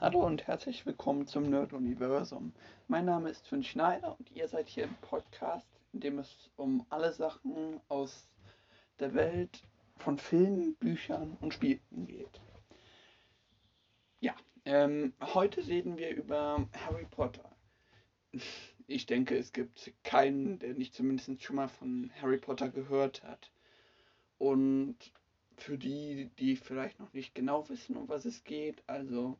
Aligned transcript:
Hallo 0.00 0.24
und 0.24 0.46
herzlich 0.46 0.86
willkommen 0.86 1.26
zum 1.26 1.50
Nerd-Universum. 1.50 2.52
Mein 2.86 3.04
Name 3.04 3.30
ist 3.30 3.48
Finn 3.48 3.64
Schneider 3.64 4.14
und 4.16 4.30
ihr 4.30 4.46
seid 4.46 4.68
hier 4.68 4.84
im 4.84 4.94
Podcast, 5.00 5.66
in 5.92 5.98
dem 5.98 6.20
es 6.20 6.50
um 6.54 6.86
alle 6.88 7.12
Sachen 7.12 7.80
aus 7.88 8.28
der 9.00 9.12
Welt 9.14 9.60
von 9.96 10.16
Filmen, 10.16 10.76
Büchern 10.76 11.36
und 11.40 11.52
Spielen 11.52 12.06
geht. 12.06 12.40
Ja, 14.20 14.36
ähm, 14.64 15.14
heute 15.20 15.66
reden 15.66 15.98
wir 15.98 16.14
über 16.14 16.64
Harry 16.86 17.06
Potter. 17.10 17.50
Ich 18.86 19.06
denke, 19.06 19.36
es 19.36 19.52
gibt 19.52 19.92
keinen, 20.04 20.60
der 20.60 20.74
nicht 20.74 20.94
zumindest 20.94 21.42
schon 21.42 21.56
mal 21.56 21.66
von 21.66 22.12
Harry 22.22 22.38
Potter 22.38 22.68
gehört 22.68 23.24
hat. 23.24 23.50
Und 24.38 24.96
für 25.56 25.76
die, 25.76 26.30
die 26.38 26.54
vielleicht 26.54 27.00
noch 27.00 27.12
nicht 27.12 27.34
genau 27.34 27.68
wissen, 27.68 27.96
um 27.96 28.08
was 28.08 28.26
es 28.26 28.44
geht, 28.44 28.84
also 28.86 29.36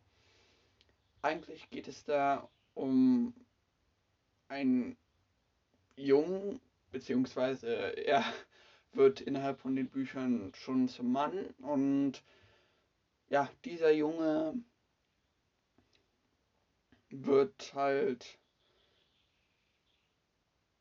eigentlich 1.22 1.68
geht 1.70 1.88
es 1.88 2.04
da 2.04 2.48
um 2.74 3.34
einen 4.48 4.96
Jungen, 5.96 6.60
beziehungsweise 6.90 7.68
er 7.96 8.24
wird 8.92 9.20
innerhalb 9.20 9.60
von 9.60 9.76
den 9.76 9.88
Büchern 9.88 10.52
schon 10.54 10.88
zum 10.88 11.12
Mann. 11.12 11.54
Und 11.58 12.22
ja, 13.28 13.50
dieser 13.64 13.92
Junge 13.92 14.54
wird 17.10 17.74
halt 17.74 18.38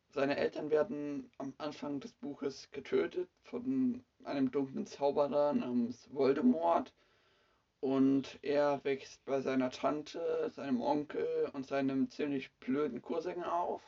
seine 0.09 0.38
Eltern 0.38 0.72
werden 0.72 1.30
am 1.38 1.54
Anfang 1.59 2.00
des 2.00 2.12
Buches 2.14 2.72
getötet 2.72 3.30
von 3.44 4.04
einem 4.23 4.50
dunklen 4.50 4.88
Zauberer 4.88 5.54
namens 5.54 6.12
Voldemort 6.12 6.92
und 7.80 8.40
er 8.41 8.84
wächst 8.84 9.23
bei 9.26 9.41
seiner 9.41 9.70
Tante, 9.70 10.49
seinem 10.55 10.81
Onkel 10.81 11.49
und 11.54 11.67
seinem 11.67 12.09
ziemlich 12.09 12.52
blöden 12.53 13.02
Cousin 13.02 13.44
auf. 13.44 13.81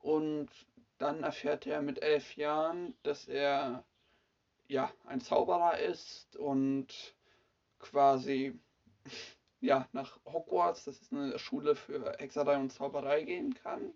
Und 0.00 0.48
dann 0.98 1.22
erfährt 1.22 1.66
er 1.66 1.82
mit 1.82 2.02
elf 2.02 2.36
Jahren, 2.36 2.94
dass 3.02 3.28
er 3.28 3.84
ja 4.68 4.90
ein 5.06 5.20
Zauberer 5.20 5.78
ist 5.78 6.36
und 6.36 7.14
quasi 7.78 8.58
ja 9.60 9.86
nach 9.92 10.18
Hogwarts, 10.24 10.84
das 10.84 11.00
ist 11.00 11.12
eine 11.12 11.38
Schule 11.38 11.76
für 11.76 12.16
Hexerei 12.18 12.56
und 12.56 12.72
Zauberei 12.72 13.22
gehen 13.22 13.54
kann. 13.54 13.92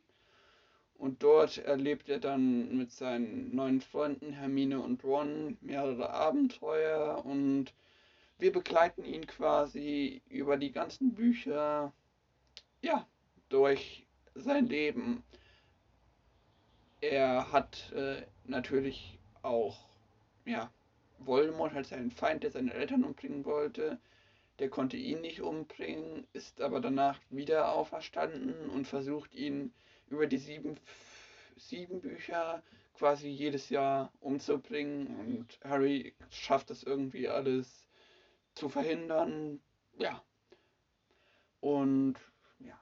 Und 0.99 1.23
dort 1.23 1.59
erlebt 1.59 2.09
er 2.09 2.21
dann 2.21 2.77
mit 2.77 2.91
seinen 2.91 3.55
neuen 3.55 3.81
Freunden 3.81 4.33
Hermine 4.33 4.81
und 4.81 5.05
Ron 5.05 5.59
mehrere 5.61 6.11
Abenteuer 6.11 7.23
und 7.25 7.75
wir 8.39 8.53
begleiten 8.53 9.05
ihn 9.05 9.27
quasi 9.27 10.23
über 10.29 10.57
die 10.57 10.73
ganzen 10.73 11.15
Bücher, 11.15 11.93
ja, 12.83 13.07
durch 13.49 14.07
sein 14.35 14.67
Leben. 14.67 15.23
Er 17.01 17.51
hat 17.53 17.93
äh, 17.93 18.23
natürlich 18.45 19.19
auch, 19.43 19.89
ja, 20.45 20.71
Voldemort 21.19 21.75
als 21.75 21.89
seinen 21.91 22.11
Feind, 22.11 22.43
der 22.43 22.51
seine 22.51 22.75
Eltern 22.75 23.05
umbringen 23.05 23.45
wollte. 23.45 23.99
Der 24.59 24.69
konnte 24.69 24.97
ihn 24.97 25.23
nicht 25.23 25.41
umbringen, 25.41 26.27
ist 26.33 26.61
aber 26.61 26.81
danach 26.81 27.19
wieder 27.31 27.73
auferstanden 27.73 28.69
und 28.71 28.87
versucht 28.87 29.35
ihn 29.35 29.73
über 30.09 30.27
die 30.27 30.39
sieben, 30.39 30.79
sieben 31.57 32.01
Bücher 32.01 32.63
quasi 32.95 33.29
jedes 33.29 33.71
Jahr 33.71 34.13
umzubringen. 34.21 35.07
Und 35.21 35.59
Harry 35.65 36.15
schafft 36.31 36.71
das 36.71 36.83
irgendwie 36.83 37.29
alles 37.29 37.86
zu 38.57 38.69
verhindern. 38.69 39.61
Ja. 39.99 40.25
Und 41.61 42.17
ja. 42.59 42.81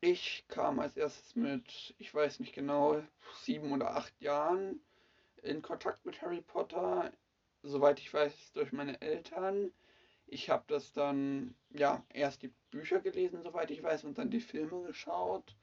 Ich 0.00 0.46
kam 0.48 0.78
als 0.78 0.96
erstes 0.96 1.36
mit, 1.36 1.94
ich 1.98 2.14
weiß 2.14 2.40
nicht 2.40 2.54
genau, 2.54 3.02
sieben 3.42 3.72
oder 3.72 3.96
acht 3.96 4.18
Jahren 4.22 4.80
in 5.42 5.60
Kontakt 5.60 6.06
mit 6.06 6.22
Harry 6.22 6.40
Potter. 6.40 7.12
Soweit 7.62 7.98
ich 7.98 8.12
weiß, 8.12 8.52
durch 8.52 8.72
meine 8.72 9.00
Eltern. 9.02 9.72
Ich 10.26 10.48
habe 10.48 10.64
das 10.68 10.92
dann, 10.92 11.54
ja, 11.70 12.04
erst 12.14 12.42
die 12.42 12.52
Bücher 12.70 13.00
gelesen, 13.00 13.42
soweit 13.42 13.70
ich 13.70 13.82
weiß, 13.82 14.04
und 14.04 14.16
dann 14.16 14.30
die 14.30 14.40
Filme 14.40 14.82
geschaut. 14.86 15.56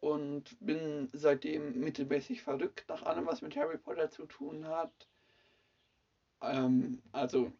Und 0.00 0.56
bin 0.60 1.08
seitdem 1.14 1.80
mittelmäßig 1.80 2.42
verrückt 2.42 2.84
nach 2.88 3.02
allem, 3.04 3.26
was 3.26 3.40
mit 3.40 3.56
Harry 3.56 3.78
Potter 3.78 4.10
zu 4.10 4.26
tun 4.26 4.68
hat. 4.68 5.08
Ähm, 6.52 7.02
also 7.12 7.52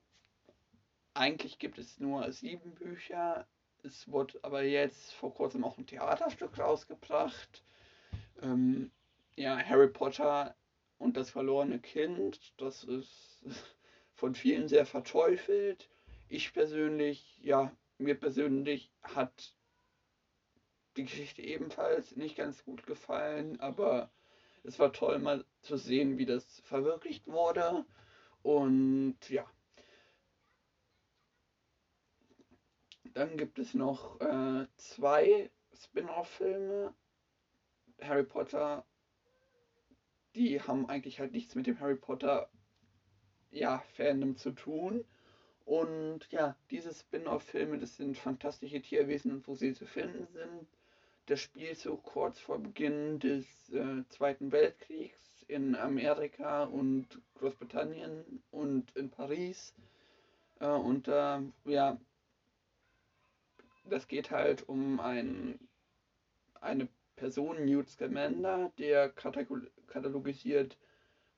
eigentlich 1.14 1.58
gibt 1.58 1.78
es 1.78 2.00
nur 2.00 2.30
sieben 2.32 2.74
Bücher. 2.74 3.46
Es 3.82 4.10
wurde 4.10 4.38
aber 4.42 4.62
jetzt 4.62 5.12
vor 5.12 5.34
kurzem 5.34 5.64
auch 5.64 5.78
ein 5.78 5.86
Theaterstück 5.86 6.58
rausgebracht. 6.58 7.62
Ähm, 8.42 8.90
ja, 9.36 9.58
Harry 9.58 9.88
Potter 9.88 10.56
und 10.98 11.16
das 11.16 11.30
verlorene 11.30 11.78
Kind. 11.78 12.52
Das 12.56 12.84
ist 12.84 13.44
von 14.14 14.34
vielen 14.34 14.68
sehr 14.68 14.86
verteufelt. 14.86 15.88
Ich 16.28 16.52
persönlich, 16.52 17.38
ja, 17.42 17.70
mir 17.98 18.18
persönlich 18.18 18.90
hat 19.02 19.54
die 20.96 21.04
Geschichte 21.04 21.42
ebenfalls 21.42 22.16
nicht 22.16 22.36
ganz 22.36 22.64
gut 22.64 22.86
gefallen, 22.86 23.60
aber 23.60 24.10
es 24.62 24.78
war 24.78 24.92
toll 24.92 25.18
mal 25.18 25.44
zu 25.60 25.76
sehen, 25.76 26.18
wie 26.18 26.26
das 26.26 26.60
verwirklicht 26.60 27.26
wurde. 27.26 27.84
Und 28.44 29.16
ja. 29.30 29.50
Dann 33.14 33.38
gibt 33.38 33.58
es 33.58 33.72
noch 33.72 34.20
äh, 34.20 34.66
zwei 34.76 35.50
Spin-off-Filme. 35.72 36.94
Harry 38.02 38.24
Potter, 38.24 38.84
die 40.34 40.60
haben 40.60 40.86
eigentlich 40.90 41.20
halt 41.20 41.32
nichts 41.32 41.54
mit 41.54 41.66
dem 41.66 41.80
Harry 41.80 41.96
Potter 41.96 42.50
ja, 43.50 43.82
Fandom 43.96 44.36
zu 44.36 44.50
tun. 44.50 45.06
Und 45.64 46.30
ja, 46.30 46.54
diese 46.70 46.92
Spin-off-Filme, 46.92 47.78
das 47.78 47.96
sind 47.96 48.18
fantastische 48.18 48.82
Tierwesen, 48.82 49.42
wo 49.46 49.54
sie 49.54 49.72
zu 49.72 49.86
finden 49.86 50.26
sind. 50.26 50.68
Das 51.26 51.40
spielt 51.40 51.78
so 51.78 51.96
kurz 51.96 52.38
vor 52.40 52.58
Beginn 52.58 53.20
des 53.20 53.70
äh, 53.70 54.06
Zweiten 54.10 54.52
Weltkriegs 54.52 55.23
in 55.48 55.76
Amerika 55.76 56.64
und 56.64 57.06
Großbritannien 57.34 58.42
und 58.50 58.94
in 58.96 59.10
Paris. 59.10 59.74
Äh, 60.60 60.68
und 60.68 61.08
äh, 61.08 61.40
ja, 61.64 61.98
das 63.84 64.08
geht 64.08 64.30
halt 64.30 64.68
um 64.68 65.00
ein, 65.00 65.58
eine 66.60 66.88
Person, 67.16 67.64
Newt 67.64 67.88
Scamander, 67.88 68.72
der 68.78 69.10
katalogisiert 69.10 70.76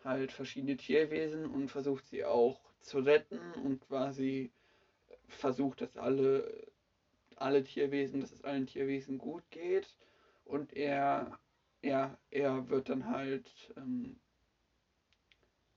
halt 0.05 0.33
verschiedene 0.33 0.77
Tierwesen 0.77 1.47
und 1.47 1.69
versucht 1.69 2.07
sie 2.07 2.25
auch 2.25 2.61
zu 2.81 3.01
retten 3.01 3.41
und 3.65 3.81
quasi 3.89 4.53
versucht, 5.29 5.81
dass 5.81 5.97
alle, 5.97 6.67
alle 7.35 7.65
Tierwesen, 7.65 8.21
dass 8.21 8.33
es 8.33 8.45
allen 8.45 8.67
Tierwesen 8.67 9.19
gut 9.19 9.43
geht. 9.51 9.89
Und 10.45 10.75
er 10.75 11.39
ja, 11.87 12.19
er 12.31 12.69
wird 12.69 12.89
dann 12.89 13.09
halt. 13.09 13.73
Ähm, 13.77 14.19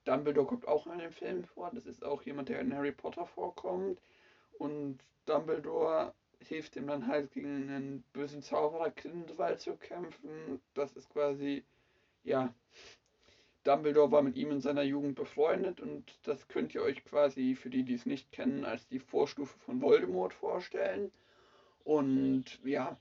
Dumbledore 0.06 0.48
kommt 0.48 0.68
auch 0.68 0.88
in 0.88 1.00
dem 1.00 1.12
Film 1.12 1.44
vor. 1.44 1.70
Das 1.74 1.86
ist 1.86 2.04
auch 2.04 2.24
jemand, 2.24 2.50
der 2.50 2.60
in 2.62 2.74
Harry 2.74 2.92
Potter 2.92 3.28
vorkommt. 3.28 4.02
Und 4.58 5.00
Dumbledore 5.26 6.14
hilft 6.40 6.76
ihm 6.76 6.88
dann 6.88 7.08
halt 7.08 7.32
gegen 7.32 7.70
einen 7.70 8.04
bösen 8.14 8.42
Zauberer 8.42 8.90
Grindelwald 8.92 9.60
zu 9.60 9.76
kämpfen. 9.76 10.62
Das 10.74 10.94
ist 10.94 11.10
quasi, 11.10 11.64
ja, 12.24 12.54
Dumbledore 13.64 14.12
war 14.12 14.22
mit 14.24 14.36
ihm 14.36 14.52
in 14.52 14.62
seiner 14.62 14.84
Jugend 14.84 15.16
befreundet 15.16 15.82
und 15.82 16.18
das 16.24 16.48
könnt 16.48 16.74
ihr 16.74 16.82
euch 16.82 17.04
quasi, 17.04 17.56
für 17.56 17.70
die, 17.70 17.84
die 17.84 17.94
es 17.94 18.06
nicht 18.06 18.32
kennen, 18.32 18.66
als 18.66 18.88
die 18.88 19.00
Vorstufe 19.00 19.60
von 19.60 19.82
Voldemort 19.82 20.34
vorstellen. 20.34 21.12
Und 21.84 22.60
ja, 22.64 22.98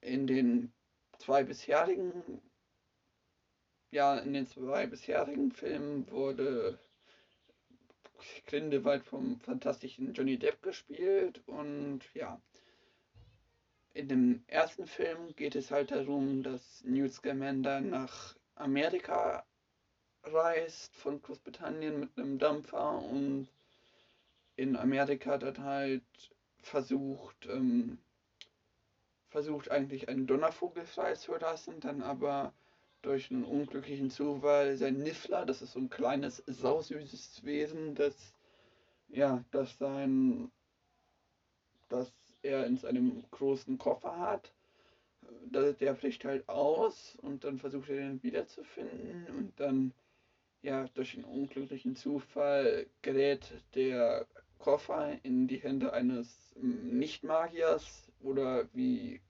in 0.00 0.26
den 0.26 0.72
zwei 1.22 1.44
bisherigen, 1.44 2.42
ja, 3.92 4.18
in 4.18 4.32
den 4.32 4.46
zwei 4.46 4.86
bisherigen 4.86 5.52
Filmen 5.52 6.10
wurde 6.10 6.78
Grindelwald 8.46 9.04
vom 9.04 9.40
fantastischen 9.40 10.14
Johnny 10.14 10.36
Depp 10.36 10.62
gespielt 10.62 11.42
und 11.46 12.00
ja, 12.14 12.40
in 13.94 14.08
dem 14.08 14.44
ersten 14.46 14.86
Film 14.86 15.34
geht 15.36 15.54
es 15.54 15.70
halt 15.70 15.90
darum, 15.90 16.42
dass 16.42 16.82
Newt 16.84 17.12
Scamander 17.12 17.80
nach 17.80 18.36
Amerika 18.54 19.44
reist 20.24 20.96
von 20.96 21.20
Großbritannien 21.20 22.00
mit 22.00 22.16
einem 22.16 22.38
Dampfer 22.38 22.98
und 23.02 23.48
in 24.56 24.76
Amerika 24.76 25.38
dann 25.38 25.62
halt 25.62 26.02
versucht, 26.62 27.46
ähm, 27.46 27.98
versucht 29.32 29.70
eigentlich 29.70 30.08
einen 30.08 30.26
Donnervogel 30.26 30.84
freizulassen, 30.84 31.80
dann 31.80 32.02
aber 32.02 32.52
durch 33.02 33.30
einen 33.30 33.44
unglücklichen 33.44 34.10
Zufall 34.10 34.76
sein 34.76 34.98
Niffler, 34.98 35.44
das 35.44 35.62
ist 35.62 35.72
so 35.72 35.80
ein 35.80 35.90
kleines, 35.90 36.44
sausüßes 36.46 37.44
Wesen, 37.44 37.96
das, 37.96 38.34
ja, 39.08 39.44
das 39.50 39.76
sein 39.78 40.52
das 41.92 42.12
er 42.42 42.66
in 42.66 42.76
seinem 42.76 43.24
großen 43.30 43.78
Koffer 43.78 44.18
hat. 44.18 44.52
Der 45.50 45.94
bricht 45.94 46.24
halt 46.24 46.48
aus 46.48 47.16
und 47.22 47.44
dann 47.44 47.58
versucht 47.58 47.88
er 47.90 47.96
den 47.96 48.22
wiederzufinden 48.22 49.26
und 49.36 49.60
dann, 49.60 49.92
ja, 50.62 50.88
durch 50.94 51.14
einen 51.14 51.24
unglücklichen 51.24 51.94
Zufall 51.94 52.86
gerät 53.02 53.62
der 53.74 54.26
Koffer 54.58 55.18
in 55.22 55.46
die 55.46 55.58
Hände 55.58 55.92
eines 55.92 56.54
Nicht-Magiers 56.56 58.11
oder 58.22 58.68
wie 58.72 59.20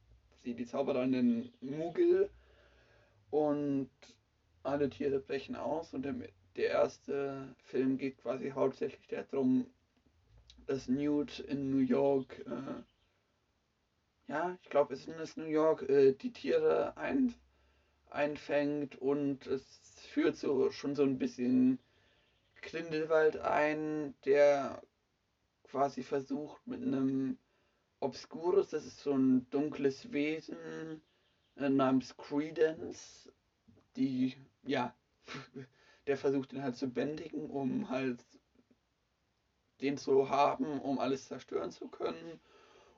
sie 0.42 0.54
die 0.54 0.66
Zauberer 0.66 1.06
nennen, 1.06 1.52
Mugel. 1.60 2.30
Und 3.30 3.90
alle 4.62 4.90
Tiere 4.90 5.20
brechen 5.20 5.56
aus 5.56 5.94
und 5.94 6.02
der, 6.02 6.14
der 6.56 6.68
erste 6.68 7.54
Film 7.64 7.98
geht 7.98 8.18
quasi 8.18 8.50
hauptsächlich 8.50 9.06
darum, 9.08 9.66
dass 10.66 10.88
Newt 10.88 11.40
in 11.40 11.70
New 11.70 11.84
York, 11.84 12.44
äh, 12.46 12.82
ja, 14.30 14.56
ich 14.62 14.70
glaube, 14.70 14.94
es 14.94 15.06
ist 15.06 15.36
New 15.36 15.46
York, 15.46 15.88
äh, 15.88 16.12
die 16.12 16.32
Tiere 16.32 16.96
ein, 16.96 17.34
einfängt 18.10 18.96
und 18.96 19.46
es 19.46 19.80
führt 20.12 20.36
so 20.36 20.70
schon 20.70 20.94
so 20.94 21.02
ein 21.02 21.18
bisschen 21.18 21.78
Grindelwald 22.60 23.38
ein, 23.38 24.14
der 24.24 24.82
quasi 25.64 26.02
versucht 26.02 26.64
mit 26.66 26.82
einem 26.82 27.38
Obscurus, 28.02 28.70
das 28.70 28.84
ist 28.84 29.00
so 29.00 29.12
ein 29.12 29.48
dunkles 29.50 30.10
Wesen 30.12 31.00
äh, 31.56 31.68
namens 31.68 32.16
Credence, 32.16 33.32
die, 33.96 34.34
ja, 34.64 34.94
der 36.06 36.16
versucht 36.16 36.52
ihn 36.52 36.62
halt 36.62 36.76
zu 36.76 36.88
bändigen, 36.88 37.48
um 37.48 37.88
halt 37.88 38.24
den 39.80 39.98
zu 39.98 40.28
haben, 40.28 40.80
um 40.80 40.98
alles 40.98 41.28
zerstören 41.28 41.70
zu 41.70 41.88
können. 41.88 42.40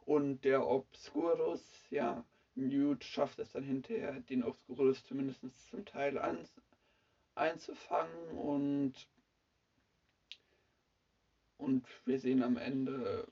Und 0.07 0.45
der 0.45 0.67
Obscurus, 0.67 1.63
ja, 1.91 2.25
Newt 2.55 3.05
schafft 3.05 3.39
es 3.41 3.53
dann 3.53 3.65
hinterher, 3.65 4.21
den 4.21 4.45
Obscurus 4.45 5.05
zumindest 5.05 5.41
zum 5.71 5.85
Teil 5.85 6.19
an, 6.19 6.49
einzufangen 7.35 8.29
und 8.39 9.09
und 11.57 11.87
wir 12.05 12.19
sehen 12.19 12.43
am 12.43 12.57
Ende, 12.57 13.27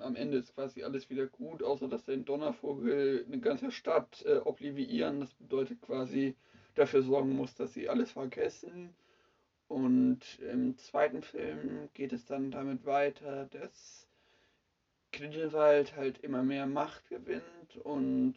am 0.00 0.16
Ende 0.16 0.38
ist 0.38 0.54
quasi 0.54 0.82
alles 0.82 1.10
wieder 1.10 1.26
gut, 1.26 1.62
außer 1.62 1.88
dass 1.88 2.04
der 2.04 2.16
Donnervogel 2.18 3.24
eine 3.26 3.40
ganze 3.40 3.70
Stadt 3.70 4.24
äh, 4.26 4.38
oblivieren. 4.38 5.20
Das 5.20 5.34
bedeutet 5.34 5.80
quasi 5.82 6.36
dafür 6.74 7.02
sorgen 7.02 7.34
muss, 7.34 7.54
dass 7.54 7.74
sie 7.74 7.88
alles 7.88 8.12
vergessen. 8.12 8.94
Und 9.68 10.38
im 10.38 10.76
zweiten 10.78 11.22
Film 11.22 11.88
geht 11.94 12.12
es 12.12 12.24
dann 12.24 12.50
damit 12.50 12.86
weiter, 12.86 13.46
dass 13.46 14.06
Grindelwald 15.12 15.96
halt 15.96 16.18
immer 16.18 16.42
mehr 16.42 16.66
Macht 16.66 17.08
gewinnt 17.08 17.76
und 17.82 18.34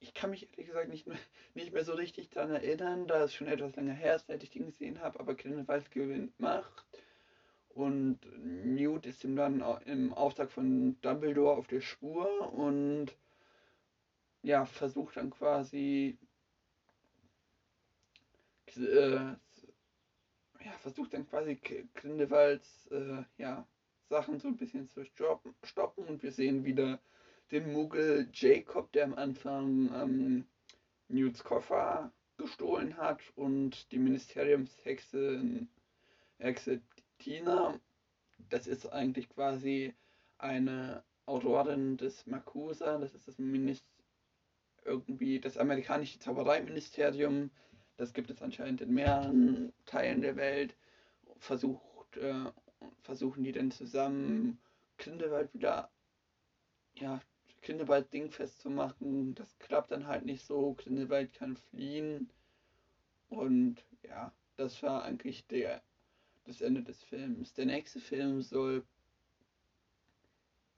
ich 0.00 0.14
kann 0.14 0.30
mich 0.30 0.48
ehrlich 0.52 0.66
gesagt 0.66 0.88
nicht 0.88 1.06
mehr, 1.06 1.18
nicht 1.54 1.72
mehr 1.72 1.84
so 1.84 1.94
richtig 1.94 2.30
daran 2.30 2.52
erinnern, 2.52 3.06
da 3.06 3.24
es 3.24 3.34
schon 3.34 3.48
etwas 3.48 3.74
länger 3.76 3.94
her 3.94 4.16
ist, 4.16 4.28
seit 4.28 4.42
ich 4.42 4.50
den 4.50 4.66
gesehen 4.66 5.00
habe, 5.00 5.18
aber 5.18 5.34
Grindelwald 5.34 5.90
gewinnt 5.90 6.38
Macht. 6.38 6.86
Und 7.76 8.20
Newt 8.64 9.04
ist 9.04 9.22
ihm 9.22 9.36
dann 9.36 9.62
im 9.84 10.14
Auftrag 10.14 10.50
von 10.50 10.98
Dumbledore 11.02 11.58
auf 11.58 11.66
der 11.66 11.82
Spur 11.82 12.54
und 12.54 13.14
ja, 14.40 14.64
versucht 14.64 15.18
dann 15.18 15.28
quasi 15.28 16.16
äh, 18.78 19.16
ja, 19.16 20.72
versucht 20.80 21.12
dann 21.12 21.28
quasi 21.28 21.60
Grindelwalds 21.94 22.86
äh, 22.86 23.22
ja, 23.36 23.68
Sachen 24.08 24.38
so 24.38 24.48
ein 24.48 24.56
bisschen 24.56 24.88
zu 24.88 25.04
stoppen 25.04 26.06
und 26.08 26.22
wir 26.22 26.32
sehen 26.32 26.64
wieder 26.64 26.98
den 27.50 27.74
Muggel 27.74 28.30
Jacob, 28.32 28.90
der 28.92 29.04
am 29.04 29.14
Anfang 29.14 29.90
ähm, 29.92 30.46
Newts 31.08 31.44
Koffer 31.44 32.10
gestohlen 32.38 32.96
hat 32.96 33.20
und 33.34 33.92
die 33.92 33.98
Ministeriumshexe 33.98 35.66
Hexe 36.38 36.80
Tina, 37.18 37.78
das 38.50 38.66
ist 38.66 38.86
eigentlich 38.86 39.28
quasi 39.28 39.94
eine 40.38 41.02
Autorin 41.26 41.96
des 41.96 42.26
Makusa, 42.26 42.98
das 42.98 43.14
ist 43.14 43.26
das 43.26 43.38
Minist 43.38 43.84
irgendwie 44.84 45.40
das 45.40 45.58
amerikanische 45.58 46.18
Zaubereiministerium, 46.18 47.50
das 47.96 48.12
gibt 48.12 48.30
es 48.30 48.42
anscheinend 48.42 48.80
in 48.80 48.94
mehreren 48.94 49.72
Teilen 49.86 50.20
der 50.20 50.36
Welt, 50.36 50.76
versucht, 51.38 52.16
äh, 52.16 52.44
versuchen 53.02 53.42
die 53.42 53.52
dann 53.52 53.70
zusammen 53.70 54.58
Grindelwald 54.98 55.52
wieder 55.54 55.90
ja, 56.94 57.20
Grindelwald 57.62 58.12
Ding 58.12 58.30
festzumachen. 58.30 59.34
Das 59.34 59.58
klappt 59.58 59.90
dann 59.90 60.06
halt 60.06 60.24
nicht 60.24 60.44
so. 60.44 60.74
Grindelwald 60.74 61.32
kann 61.34 61.56
fliehen. 61.56 62.30
Und 63.28 63.84
ja, 64.02 64.32
das 64.56 64.82
war 64.82 65.04
eigentlich 65.04 65.46
der, 65.46 65.82
das 66.46 66.60
Ende 66.60 66.82
des 66.82 67.02
Films. 67.02 67.52
Der 67.54 67.66
nächste 67.66 68.00
Film 68.00 68.42
soll 68.42 68.84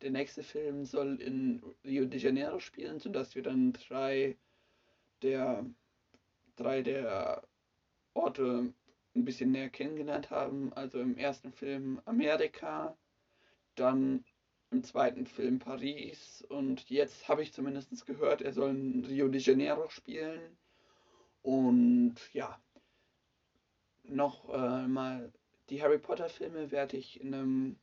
der 0.01 0.11
nächste 0.11 0.45
Film 0.45 0.85
soll 0.85 1.21
in 1.21 1.63
Rio 1.85 2.05
de 2.05 2.21
Janeiro 2.21 2.61
spielen, 2.61 3.01
sodass 3.01 3.35
wir 3.35 3.43
dann 3.43 3.73
drei 3.73 4.37
der 5.23 5.67
drei 6.57 6.83
der 6.83 7.43
Orte 8.15 8.73
ein 9.15 9.25
bisschen 9.25 9.51
näher 9.53 9.71
kennengelernt 9.71 10.31
haben. 10.31 10.73
Also 10.73 11.01
im 11.01 11.17
ersten 11.17 11.53
Film 11.53 12.01
Amerika, 12.05 12.97
dann 13.75 14.25
im 14.71 14.83
zweiten 14.85 15.27
Film 15.27 15.59
Paris 15.59 16.45
und 16.49 16.91
jetzt 16.91 17.29
habe 17.29 17.43
ich 17.43 17.53
zumindest 17.53 18.07
gehört, 18.07 18.43
er 18.43 18.53
soll 18.53 18.71
in 18.71 19.05
Rio 19.05 19.29
de 19.29 19.41
Janeiro 19.41 19.89
spielen. 19.89 20.59
Und 21.43 22.17
ja, 22.33 22.61
noch 24.05 24.49
äh, 24.51 24.87
mal 24.87 25.33
die 25.71 25.83
Harry 25.83 25.99
Potter 25.99 26.29
Filme 26.29 26.71
werde 26.71 26.97
ich 26.97 27.21
in, 27.21 27.35
einem, 27.35 27.77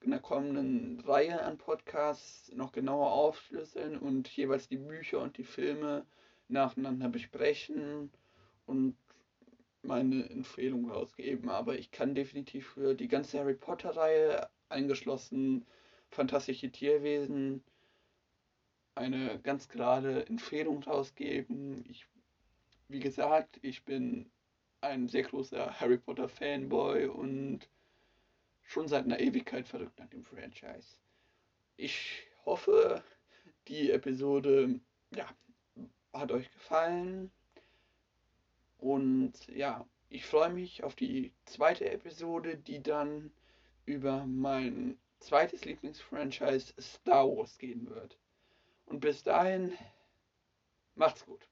in 0.00 0.12
einer 0.12 0.22
kommenden 0.22 1.00
Reihe 1.00 1.42
an 1.42 1.58
Podcasts 1.58 2.52
noch 2.52 2.72
genauer 2.72 3.12
aufschlüsseln 3.12 3.98
und 3.98 4.28
jeweils 4.28 4.68
die 4.68 4.76
Bücher 4.76 5.20
und 5.20 5.38
die 5.38 5.44
Filme 5.44 6.06
nacheinander 6.48 7.08
besprechen 7.08 8.10
und 8.66 8.96
meine 9.82 10.28
Empfehlung 10.30 10.90
rausgeben. 10.90 11.48
Aber 11.48 11.78
ich 11.78 11.90
kann 11.90 12.14
definitiv 12.14 12.68
für 12.68 12.94
die 12.94 13.08
ganze 13.08 13.38
Harry 13.38 13.54
Potter 13.54 13.96
Reihe 13.96 14.48
eingeschlossen 14.68 15.66
fantastische 16.12 16.70
Tierwesen 16.70 17.64
eine 18.94 19.40
ganz 19.40 19.68
gerade 19.68 20.26
Empfehlung 20.26 20.82
rausgeben. 20.82 21.84
Ich, 21.88 22.06
wie 22.88 23.00
gesagt, 23.00 23.58
ich 23.62 23.84
bin 23.84 24.30
ein 24.82 25.08
sehr 25.08 25.22
großer 25.22 25.80
Harry 25.80 25.98
Potter 25.98 26.28
Fanboy 26.28 27.06
und 27.06 27.68
schon 28.62 28.88
seit 28.88 29.04
einer 29.04 29.20
Ewigkeit 29.20 29.66
verrückt 29.68 29.98
nach 29.98 30.08
dem 30.08 30.24
Franchise. 30.24 30.96
Ich 31.76 32.26
hoffe, 32.44 33.02
die 33.68 33.90
Episode 33.90 34.80
ja, 35.14 35.28
hat 36.12 36.32
euch 36.32 36.50
gefallen. 36.50 37.30
Und 38.78 39.46
ja, 39.48 39.86
ich 40.08 40.26
freue 40.26 40.50
mich 40.50 40.82
auf 40.82 40.94
die 40.94 41.32
zweite 41.44 41.88
Episode, 41.90 42.56
die 42.56 42.82
dann 42.82 43.32
über 43.86 44.26
mein 44.26 44.98
zweites 45.20 45.64
Lieblingsfranchise 45.64 46.74
Star 46.80 47.28
Wars 47.28 47.56
gehen 47.58 47.88
wird. 47.88 48.18
Und 48.86 49.00
bis 49.00 49.22
dahin, 49.22 49.72
macht's 50.96 51.24
gut. 51.24 51.48